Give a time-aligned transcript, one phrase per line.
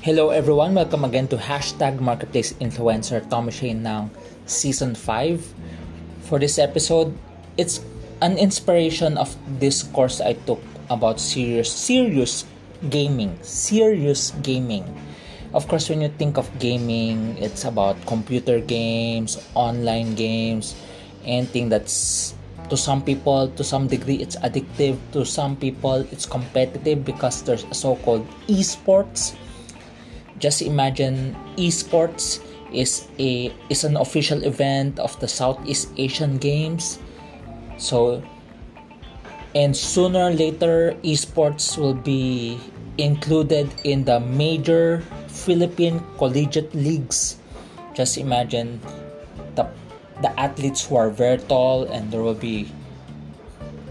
[0.00, 4.08] Hello everyone, welcome again to Hashtag Marketplace Influencer Tommy Shane ng
[4.48, 5.44] Season 5.
[6.24, 7.12] For this episode,
[7.60, 7.84] it's
[8.24, 12.48] an inspiration of this course I took about serious, serious
[12.88, 13.36] gaming.
[13.44, 14.88] Serious gaming.
[15.52, 20.80] Of course, when you think of gaming, it's about computer games, online games,
[21.28, 22.32] anything that's
[22.72, 27.66] to some people to some degree it's addictive to some people it's competitive because there's
[27.74, 29.34] so-called esports
[30.40, 32.40] just imagine esports
[32.72, 36.98] is a is an official event of the Southeast Asian Games.
[37.76, 38.24] So
[39.54, 42.58] and sooner or later esports will be
[42.98, 47.36] included in the major Philippine collegiate leagues.
[47.92, 48.80] Just imagine
[49.54, 49.68] the
[50.24, 52.72] the athletes who are very tall and there will be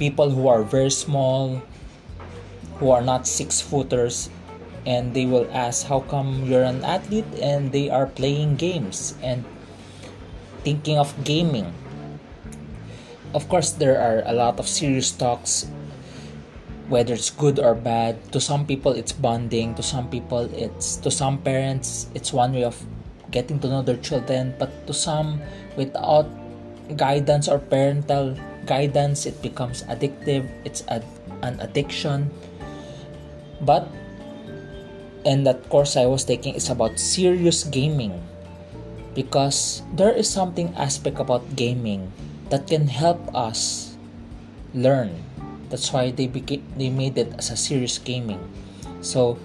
[0.01, 1.61] people who are very small
[2.79, 4.31] who are not six footers
[4.85, 9.43] and they will ask how come you're an athlete and they are playing games and
[10.63, 11.73] thinking of gaming?
[13.33, 15.67] Of course there are a lot of serious talks
[16.89, 18.17] whether it's good or bad.
[18.33, 19.75] To some people it's bonding.
[19.75, 22.75] To some people it's to some parents it's one way of
[23.31, 24.53] getting to know their children.
[24.57, 25.39] But to some
[25.77, 26.27] without
[26.97, 28.35] guidance or parental
[28.65, 30.49] guidance it becomes addictive.
[30.65, 31.05] It's a,
[31.45, 32.29] an addiction.
[33.61, 33.87] But
[35.25, 38.15] and that course I was taking is about serious gaming.
[39.15, 42.11] Because there is something aspect about gaming
[42.49, 43.95] that can help us
[44.73, 45.11] learn.
[45.69, 48.39] That's why they became they made it as a serious gaming.
[49.01, 49.37] So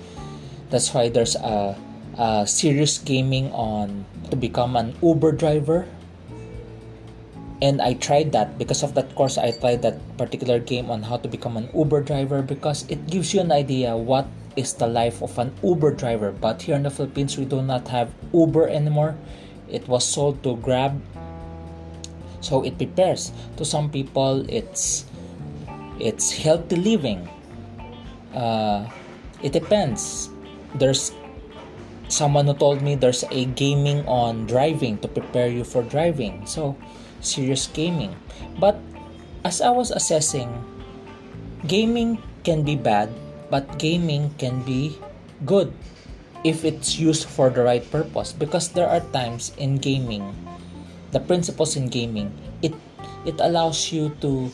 [0.71, 1.77] that's why there's a,
[2.17, 5.89] a serious gaming on to become an uber driver.
[7.63, 8.59] And I tried that.
[8.59, 12.03] Because of that course I tried that particular game on how to become an Uber
[12.03, 16.33] driver because it gives you an idea what is the life of an Uber driver.
[16.33, 19.17] But here in the Philippines, we do not have Uber anymore.
[19.69, 21.01] It was sold to Grab.
[22.41, 23.33] So it prepares.
[23.57, 25.07] To some people, it's
[25.99, 27.29] it's healthy living.
[28.35, 28.91] Uh,
[29.43, 30.29] it depends.
[30.75, 31.13] There's
[32.09, 36.45] someone who told me there's a gaming on driving to prepare you for driving.
[36.47, 36.77] So
[37.21, 38.15] serious gaming.
[38.61, 38.77] But
[39.45, 40.53] as I was assessing,
[41.67, 43.09] gaming can be bad
[43.55, 44.99] but gaming can be
[45.47, 45.71] good
[46.43, 50.27] if it's used for the right purpose because there are times in gaming
[51.15, 52.35] the principles in gaming
[52.67, 52.75] it
[53.23, 54.51] it allows you to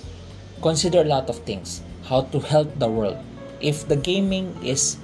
[0.60, 3.16] consider a lot of things how to help the world.
[3.62, 4.98] If the gaming is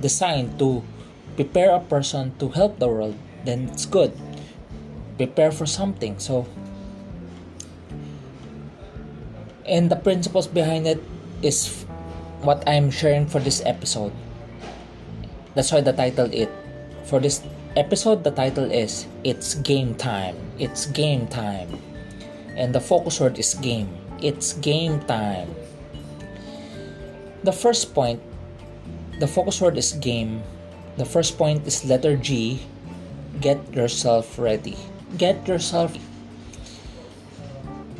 [0.00, 0.82] designed to
[1.36, 3.16] prepare a person to help the world
[3.48, 4.12] then it's good.
[5.16, 6.44] Prepare for something so
[9.64, 11.00] and the principles behind it
[11.40, 11.86] is
[12.42, 14.12] what I'm sharing for this episode.
[15.54, 16.50] That's why the title it
[17.04, 17.42] for this
[17.76, 20.36] episode the title is It's Game Time.
[20.58, 21.78] It's game time.
[22.56, 23.88] And the focus word is game.
[24.20, 25.54] It's game time.
[27.42, 28.20] The first point
[29.18, 30.42] the focus word is game.
[30.96, 32.60] The first point is letter G.
[33.40, 34.76] Get yourself ready.
[35.16, 35.96] Get yourself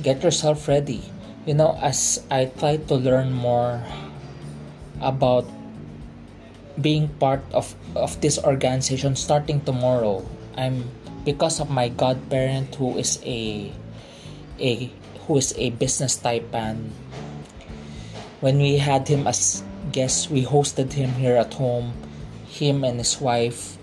[0.02, 1.00] get yourself ready.
[1.46, 3.82] You know, as I try to learn more
[5.02, 5.44] about
[6.80, 10.24] being part of of this organization starting tomorrow.
[10.56, 10.88] I'm
[11.24, 13.70] because of my godparent who is a
[14.58, 14.90] a
[15.26, 16.90] who is a business type and
[18.40, 21.94] when we had him as guest we hosted him here at home
[22.48, 23.78] him and his wife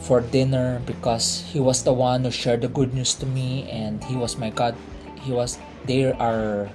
[0.00, 4.02] for dinner because he was the one who shared the good news to me and
[4.04, 4.74] he was my god
[5.20, 6.68] he was they are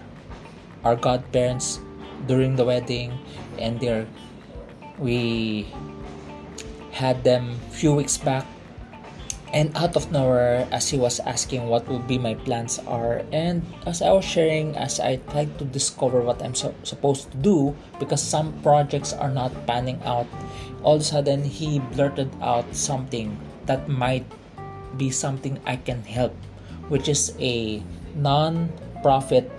[0.84, 1.80] our godparents
[2.28, 3.14] during the wedding
[3.58, 4.08] and there
[5.00, 5.68] we
[6.92, 8.46] had them few weeks back.
[9.50, 13.66] And out of nowhere as he was asking what would be my plans are and
[13.90, 17.74] as i was sharing as i tried to discover what i'm so, supposed to do
[17.98, 20.30] because some projects are not panning out
[20.84, 23.34] all of a sudden he blurted out something
[23.66, 24.30] that might
[25.02, 26.38] be something i can help
[26.94, 27.82] which is a
[28.14, 29.50] non-profit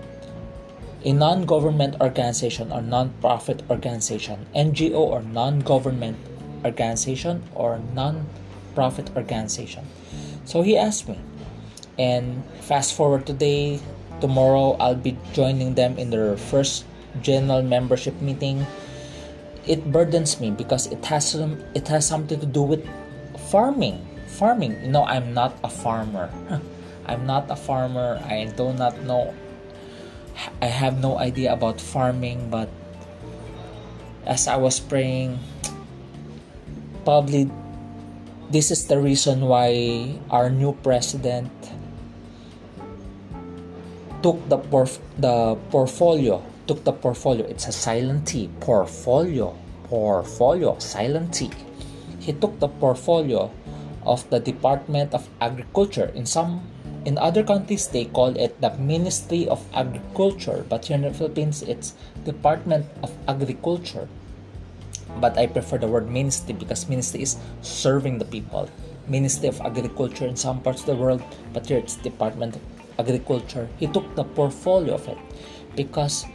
[1.04, 6.18] a non-government organization or non-profit organization, NGO or non-government
[6.64, 9.86] organization or non-profit organization.
[10.44, 11.18] So he asked me,
[11.98, 13.80] and fast forward today,
[14.20, 16.84] tomorrow I'll be joining them in their first
[17.22, 18.66] general membership meeting.
[19.66, 21.34] It burdens me because it has
[21.74, 22.84] it has something to do with
[23.50, 24.04] farming.
[24.36, 26.30] Farming, you know, I'm not a farmer.
[27.06, 28.22] I'm not a farmer.
[28.24, 29.34] I do not know
[30.62, 32.68] I have no idea about farming, but
[34.26, 35.38] as I was praying,
[37.04, 37.50] probably
[38.50, 41.50] this is the reason why our new president
[44.22, 47.46] took the porf- the portfolio took the portfolio.
[47.46, 49.56] It's a silent t portfolio
[49.90, 51.50] portfolio silent t.
[52.20, 53.50] He took the portfolio
[54.06, 56.62] of the department of agriculture in some
[57.04, 61.62] in other countries they call it the ministry of agriculture but here in the philippines
[61.62, 61.94] it's
[62.24, 64.08] department of agriculture.
[65.18, 68.68] But i prefer the word ministry because ministry is serving the people.
[69.08, 72.62] Ministry of agriculture in some parts of the world but here it's department of
[72.98, 73.68] agriculture.
[73.78, 75.18] He took the portfolio of it
[75.74, 76.26] because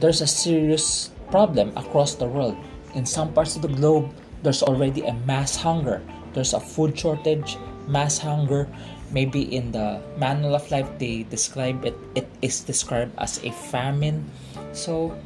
[0.00, 2.56] there's a serious problem across the world.
[2.94, 4.12] In some parts of the globe
[4.42, 6.02] there's already a mass hunger.
[6.34, 7.56] There's a food shortage
[7.88, 8.68] mass hunger
[9.10, 14.24] maybe in the manual of life they describe it it is described as a famine.
[14.72, 15.18] So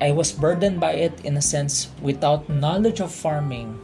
[0.00, 3.78] i was burdened by it in a sense without knowledge of farming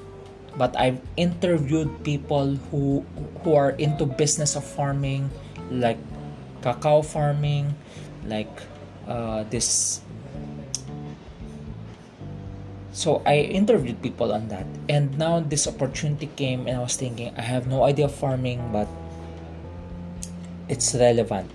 [0.57, 3.05] but i've interviewed people who
[3.43, 5.29] who are into business of farming
[5.71, 5.99] like
[6.63, 7.75] cacao farming
[8.27, 8.51] like
[9.09, 10.01] uh, this
[12.95, 14.65] so i interviewed people on that.
[14.89, 18.63] And now this opportunity came and i was thinking i have no idea of farming
[18.71, 18.87] but
[20.71, 21.51] it's relevant.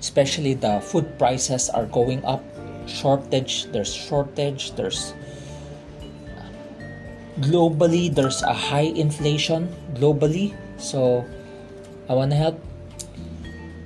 [0.00, 2.42] Especially the food prices are going up.
[2.88, 5.12] Shortage there's shortage there's
[7.44, 10.56] globally there's a high inflation globally.
[10.80, 11.20] So
[12.08, 12.56] i want to help.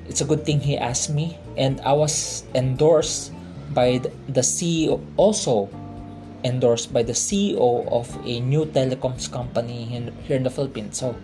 [0.07, 1.37] It's a good thing he asked me.
[1.59, 3.35] And i was endorsed
[3.75, 3.99] by
[4.31, 5.71] the ceo also
[6.45, 9.85] endorsed by the CEO of a new telecoms company
[10.25, 10.99] here in the Philippines.
[10.99, 11.17] So,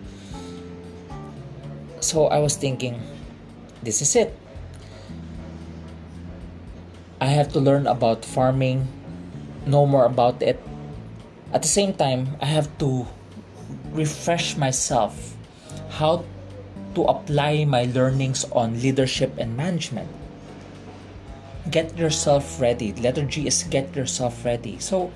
[2.01, 3.01] so I was thinking,
[3.83, 4.37] this is it.
[7.21, 8.87] I have to learn about farming,
[9.67, 10.61] know more about it.
[11.53, 13.07] At the same time, I have to
[13.93, 15.35] refresh myself
[15.97, 16.25] how
[16.95, 20.09] to apply my learnings on leadership and management
[21.71, 22.93] get yourself ready.
[22.95, 24.79] Letter g is get yourself ready.
[24.79, 25.13] So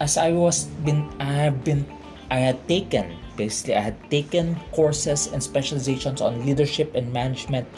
[0.00, 1.84] as i was been i have been
[2.32, 3.04] i had taken
[3.36, 7.68] basically i had taken courses and specializations on leadership and management.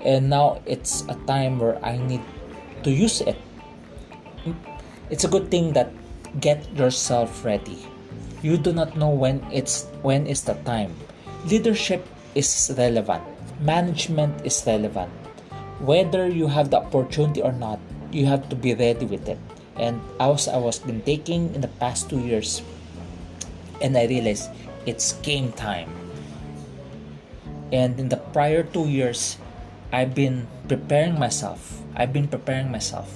[0.00, 2.24] And now it's a time where i need
[2.84, 3.36] to use it.
[5.10, 5.92] It's a good thing that
[6.40, 7.76] get yourself ready.
[8.40, 10.96] You do not know when it's when is the time.
[11.44, 13.20] Leadership is relevant.
[13.60, 15.12] Management is relevant
[15.80, 17.80] whether you have the opportunity or not
[18.12, 19.38] you have to be ready with it.
[19.76, 22.60] And as i was been taking in the past two years
[23.80, 24.50] and i realized
[24.84, 25.88] it's game time.
[27.72, 29.38] And in the prior two years
[29.92, 31.80] i've been preparing myself.
[31.96, 33.08] I've been preparing myself.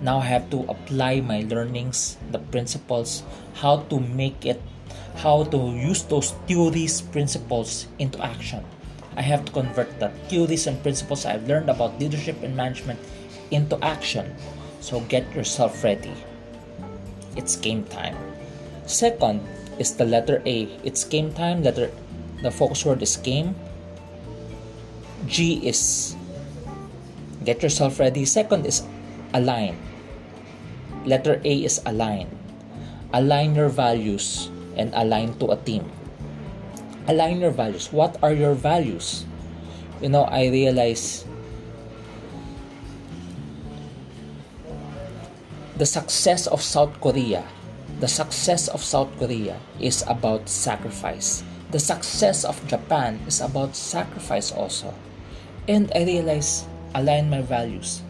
[0.00, 3.24] Now i have to apply my learnings the principles
[3.56, 4.60] how to make it
[5.16, 8.60] how to use those theories principles into action
[9.16, 13.00] I have to convert the theories and principles I've learned about leadership and management
[13.50, 14.28] into action.
[14.80, 16.12] So get yourself ready.
[17.34, 18.16] It's game time.
[18.84, 19.40] Second
[19.80, 20.68] is the letter A.
[20.84, 21.64] It's game time.
[21.64, 21.90] Letter
[22.44, 23.56] the focus word is game.
[25.24, 26.14] G is
[27.44, 28.28] get yourself ready.
[28.28, 28.84] Second is
[29.32, 29.80] align.
[31.08, 32.28] Letter A is align.
[33.16, 35.88] Align your values and align to a team
[37.08, 37.92] align your values.
[37.92, 39.24] What are your values?
[40.00, 41.24] You know i realize
[45.80, 47.40] the success of south korea
[48.00, 51.40] the success of south korea is about sacrifice.
[51.72, 54.92] The success of japan is about sacrifice also.
[55.64, 58.04] And i realize align my values.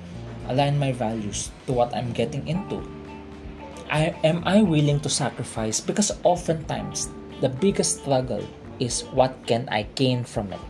[0.50, 2.82] Align my values to what i'm getting into.
[3.86, 5.78] I, am i willing to sacrifice?
[5.78, 8.42] Because oftentimes the biggest struggle
[8.78, 10.60] is what can I gain from it.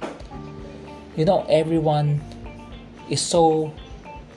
[1.17, 2.21] You know, everyone
[3.09, 3.73] is so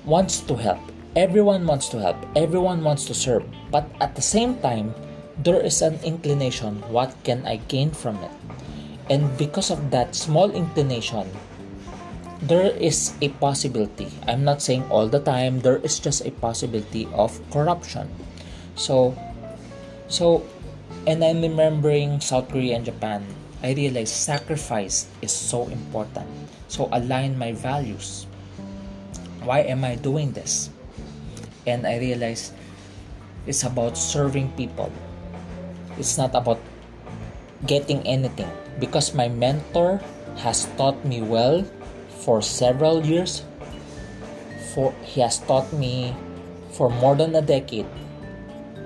[0.05, 0.79] wants to help.
[1.15, 2.17] Everyone wants to help.
[2.35, 3.43] Everyone wants to serve.
[3.71, 4.93] But at the same time,
[5.39, 8.31] there is an inclination what can I gain from it?
[9.09, 11.27] And because of that small inclination,
[12.41, 14.07] there is a possibility.
[14.27, 18.07] I'm not saying all the time, there is just a possibility of corruption.
[18.75, 19.17] So,
[20.07, 20.45] so,
[21.07, 23.25] and I'm remembering South Korea and Japan
[23.61, 26.27] I realize sacrifice is so important.
[26.67, 28.25] So align my values.
[29.43, 30.69] Why am I doing this?
[31.67, 32.53] And I realize
[33.45, 34.91] it's about serving people.
[35.97, 36.59] It's not about
[37.67, 38.47] getting anything
[38.79, 39.99] because my mentor
[40.39, 41.67] has taught me well
[42.23, 43.43] for several years.
[44.71, 46.15] For he has taught me
[46.71, 47.89] for more than a decade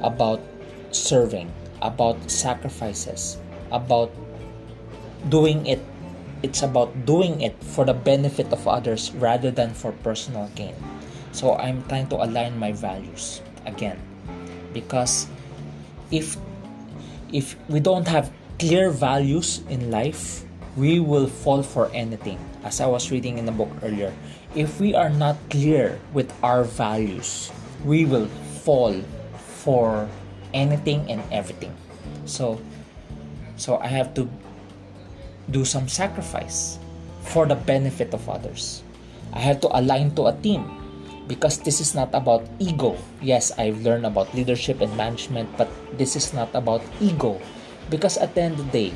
[0.01, 0.41] about
[0.89, 1.51] serving,
[1.81, 3.37] about sacrifices,
[3.71, 4.09] about
[5.29, 5.79] doing it.
[6.43, 10.75] It's about doing it for the benefit of others rather than for personal gain.
[11.31, 13.97] So I'm trying to align my values again
[14.73, 15.27] because
[16.11, 16.37] if
[17.31, 20.45] if we don't have clear values in life,
[20.77, 22.37] we will fall for anything.
[22.63, 24.13] As I was reading in the book earlier,
[24.53, 27.51] if we are not clear with our values,
[27.83, 28.27] we will
[28.61, 28.93] fall
[29.65, 30.07] for
[30.53, 31.73] anything and everything.
[32.25, 32.61] So
[33.57, 34.29] so I have to
[35.49, 36.79] do some sacrifice
[37.21, 38.83] for the benefit of others.
[39.33, 40.69] I have to align to a team
[41.27, 42.95] because this is not about ego.
[43.21, 47.39] Yes, I've learned about leadership and management, but this is not about ego.
[47.89, 48.91] Because at the end of the day,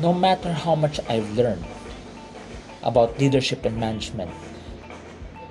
[0.00, 1.64] no matter how much I've learned
[2.82, 4.30] about leadership and management,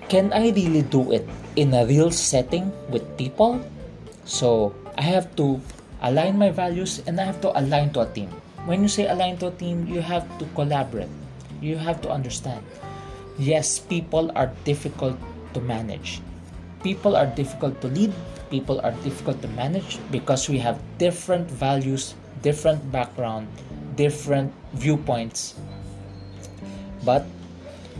[0.09, 3.61] can I really do it in a real setting with people?
[4.25, 5.61] So I have to
[6.01, 8.29] align my values and I have to align to a team.
[8.65, 11.09] When you say align to a team, you have to collaborate.
[11.61, 12.63] You have to understand.
[13.39, 15.15] Yes, people are difficult
[15.53, 16.21] to manage.
[16.83, 18.13] People are difficult to lead.
[18.49, 23.47] People are difficult to manage because we have different values, different background,
[23.95, 25.55] different viewpoints.
[27.05, 27.25] But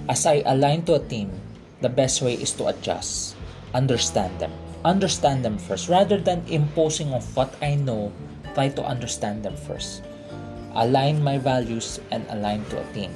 [0.09, 1.31] as I align to a team,
[1.81, 3.35] the best way is to adjust,
[3.73, 4.51] understand them.
[4.83, 8.11] Understand them first rather than imposing of what I know,
[8.55, 10.03] try to understand them first.
[10.79, 13.11] Align my values and align to a team.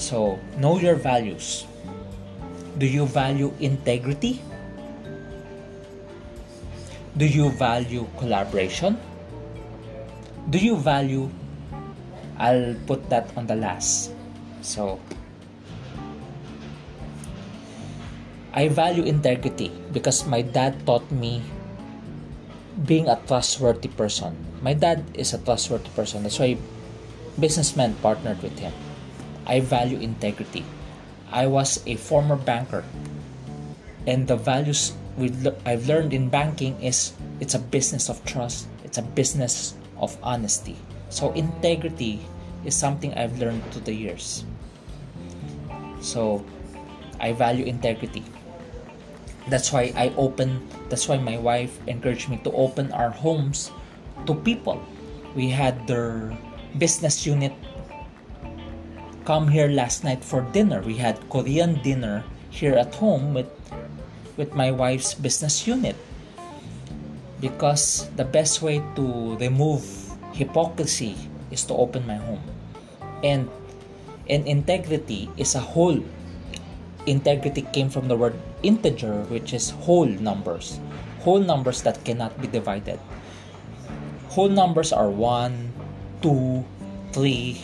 [0.00, 1.68] So, know your values.
[2.80, 4.40] Do you value integrity?
[7.16, 8.96] Do you value collaboration?
[10.48, 11.28] Do you value
[12.38, 14.10] I'll put that on the last.
[14.62, 14.98] So
[18.52, 21.42] I value integrity because my dad taught me
[22.86, 24.34] being a trustworthy person.
[24.62, 26.22] My dad is a trustworthy person.
[26.22, 26.58] That's why
[27.38, 28.72] businessmen partnered with him.
[29.46, 30.64] I value integrity.
[31.30, 32.84] I was a former banker.
[34.06, 34.92] And the values
[35.64, 38.68] I've learned in banking is it's a business of trust.
[38.84, 40.76] It's a business of honesty.
[41.08, 42.20] So integrity
[42.64, 44.44] is something I've learned through the years.
[46.00, 46.44] So
[47.20, 48.24] I value integrity
[49.48, 53.70] that's why i open that's why my wife encouraged me to open our homes
[54.26, 54.80] to people
[55.34, 56.32] we had their
[56.78, 57.52] business unit.
[59.24, 60.82] Come here last night for dinner.
[60.82, 63.48] We had korean dinner here at home with
[64.36, 65.96] with my wife's business unit.
[67.40, 69.84] Because the best way to remove
[70.32, 71.14] hypocrisy
[71.50, 72.42] is to open my home.
[73.22, 73.48] And
[74.28, 76.02] and integrity is a whole.
[77.06, 80.80] Integrity came from the word integer, which is whole numbers.
[81.20, 82.98] Whole numbers that cannot be divided.
[84.32, 85.83] Whole numbers are 1,
[86.24, 86.64] 2,
[87.12, 87.60] 3,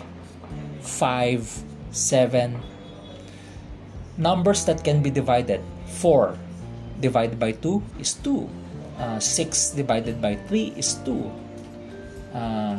[0.84, 2.60] 5, 7.
[4.20, 5.64] Numbers that can be divided.
[6.04, 6.36] 4
[7.00, 8.44] divided by 2 is 2.
[9.00, 11.32] Uh, 6 divided by 3 is 2.
[12.36, 12.76] Uh,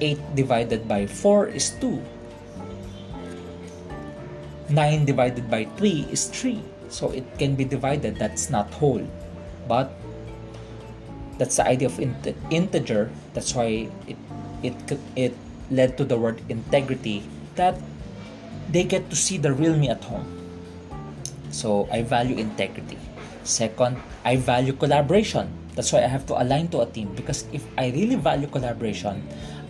[0.00, 1.98] 8 divided by 4 is 2
[4.72, 6.62] 9 divided by 3 is 3.
[6.88, 9.04] So it can be divided, that's not whole.
[9.68, 9.92] But
[11.38, 13.10] that's the idea of int- integer.
[13.34, 14.16] That's why it,
[14.62, 14.74] it,
[15.16, 15.34] it
[15.70, 17.22] led to the word integrity
[17.56, 17.76] that
[18.70, 20.26] they get to see the real me at home.
[21.50, 22.98] So I value integrity.
[23.44, 25.50] Second, I value collaboration.
[25.74, 29.24] That's why I have to align to a team because if I really value collaboration,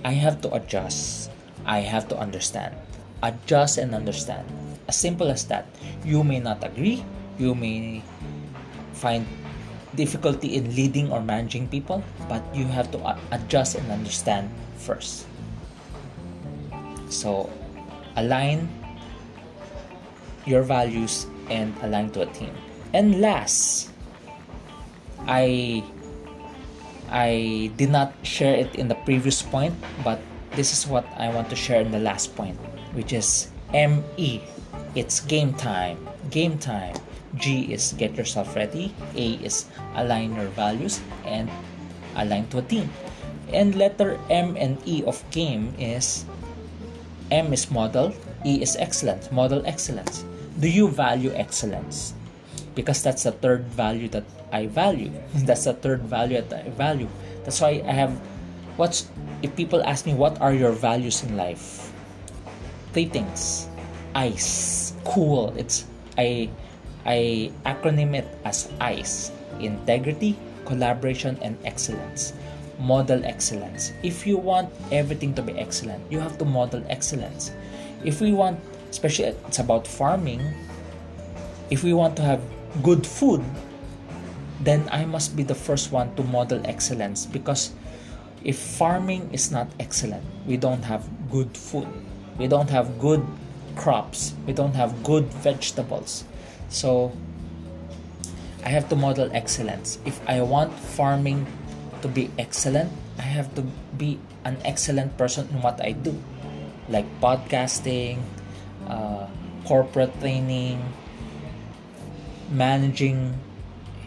[0.05, 1.31] I have to adjust.
[1.65, 2.75] I have to understand.
[3.23, 4.47] Adjust and understand.
[4.89, 5.67] As simple as that.
[6.05, 7.05] You may not agree,
[7.39, 8.03] you may
[8.95, 9.27] find
[9.95, 12.99] difficulty in leading or managing people, but you have to
[13.31, 15.27] adjust and understand first.
[17.09, 17.51] So,
[18.17, 18.69] align
[20.47, 22.53] your values and align to a team.
[22.93, 23.91] And last,
[25.29, 25.85] I
[27.13, 30.21] I did not share it in the previous point, but
[30.57, 32.57] this is what I want to share in the last point,
[32.97, 34.41] which is ME
[34.95, 35.97] it's game time.
[36.31, 36.95] Game time.
[37.37, 38.95] G is get yourself ready.
[39.17, 41.49] A is align your values and
[42.17, 42.91] align to a team.
[43.53, 46.25] And letter M and E of game is
[47.31, 48.13] M is model,
[48.45, 50.25] E is excellence, model excellence.
[50.61, 52.13] Do you value excellence?
[52.75, 55.11] Because that's the third value that I value.
[55.49, 57.09] That's the third value that I value.
[57.45, 58.13] That's why I have
[58.77, 59.09] what's
[59.41, 61.93] if people ask me what are your values in life?
[62.93, 63.69] Three things
[64.15, 64.93] ICE.
[65.05, 65.57] Cool.
[65.57, 65.85] It's
[66.17, 66.49] I
[67.05, 69.31] I acronym it as ICE.
[69.61, 72.33] Integrity, collaboration, and excellence.
[72.83, 73.93] model excellence.
[74.03, 77.53] If you want everything to be excellent, you have to model excellence.
[78.05, 78.59] If we want,
[78.91, 80.43] especially it's about farming,
[81.71, 82.43] if we want to have
[82.83, 83.43] good food,
[84.61, 87.73] then I must be the first one to model excellence because
[88.45, 91.87] if farming is not excellent, we don't have good food,
[92.39, 93.25] we don't have good
[93.77, 96.25] crops, we don't have good vegetables.
[96.73, 97.13] So
[98.65, 100.01] I have to model excellence.
[100.09, 101.47] If I want farming
[102.01, 103.63] to be excellent, I have to
[104.01, 106.17] be an excellent person in what I do,
[106.89, 108.25] like podcasting,
[108.89, 109.29] uh,
[109.69, 110.81] corporate training,
[112.51, 113.37] managing,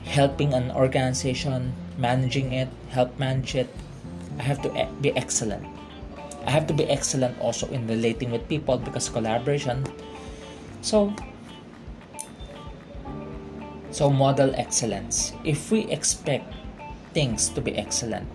[0.03, 3.69] helping an organization, managing it, help manage it.
[4.39, 5.63] I have to be excellent.
[6.45, 9.86] I have to be excellent also in relating with people because collaboration.
[10.81, 11.13] So,
[13.95, 15.31] so model excellence.
[15.47, 16.51] If we expect
[17.15, 18.27] things to be excellent,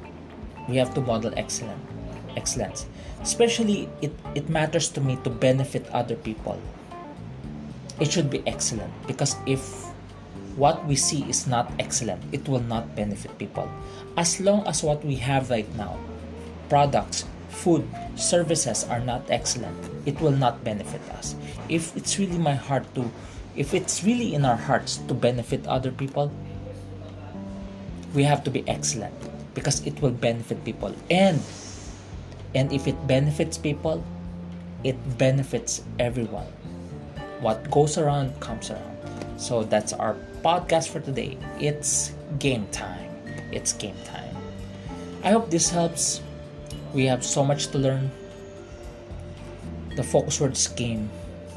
[0.72, 1.84] we have to model excellent
[2.34, 2.88] excellence.
[3.20, 6.56] Especially it, it matters to me to benefit other people.
[8.00, 9.60] It should be excellent because if
[10.56, 13.68] what we see is not excellent, it will not benefit people.
[14.16, 16.00] As long as what we have right now,
[16.70, 17.84] products, food,
[18.16, 19.76] services are not excellent,
[20.06, 21.36] it will not benefit us.
[21.68, 23.10] If it's really my heart to,
[23.56, 26.32] if it's really in our hearts to benefit other people,
[28.14, 29.14] we have to be excellent
[29.54, 30.94] because it will benefit people.
[31.10, 31.40] And
[32.54, 34.02] and if it benefits people
[34.84, 36.46] it benefits everyone.
[37.40, 38.96] What goes around comes around.
[39.36, 41.36] So that's our podcast for today.
[41.58, 43.10] It's game time.
[43.52, 44.36] It's game time.
[45.24, 46.20] I hope this helps.
[46.92, 48.10] We have so much to learn.
[49.96, 51.10] The focus word is game.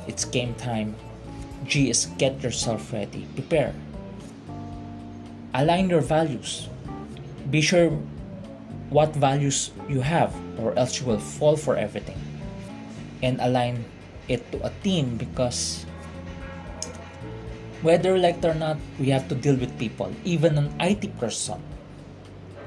[0.07, 0.95] It's game time
[1.65, 3.73] g is get yourself ready prepare
[5.53, 6.67] align your values.
[7.49, 7.89] Be sure
[8.89, 12.17] what values you have, or else you will fall for everything.
[13.21, 13.85] And align
[14.27, 15.85] it to a team because
[17.81, 20.11] whether liked or not, we have to deal with people.
[20.23, 21.61] Even an IT person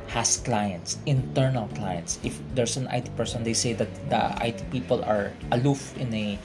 [0.09, 2.19] has clients, internal clients.
[2.23, 6.39] If there's an IT person, they say that the IT people are aloof in a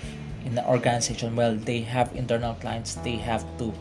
[0.46, 1.36] in the organization.
[1.36, 2.96] Well, they have internal clients.
[2.96, 3.74] They have to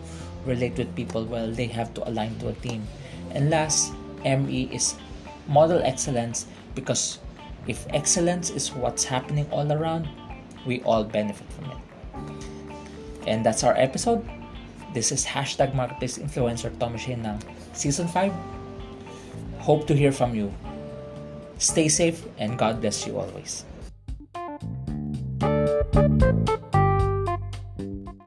[0.44, 2.86] relate with people well they have to align to a team
[3.32, 3.92] and last
[4.24, 4.94] me is
[5.46, 7.18] model excellence because
[7.66, 10.08] if excellence is what's happening all around
[10.66, 11.78] we all benefit from it
[13.26, 14.24] and that's our episode
[14.94, 17.38] this is hashtag marketplace influencer Shane ng
[17.72, 18.32] season 5
[19.58, 20.52] hope to hear from you
[21.58, 23.64] stay safe and god bless you always